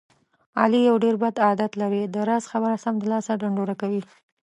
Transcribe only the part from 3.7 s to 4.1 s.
کوي.